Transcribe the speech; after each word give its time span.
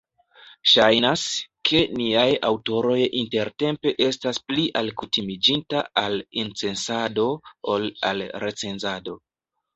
Ŝajnas, 0.69 1.25
ke 1.69 1.81
niaj 1.99 2.25
aŭtoroj 2.49 2.95
intertempe 3.19 3.93
estas 4.07 4.41
pli 4.49 4.65
alkutimiĝintaj 4.83 5.85
al 6.05 6.19
incensado, 6.47 7.29
ol 7.77 7.89
al 8.13 8.27
recenzado. 8.49 9.17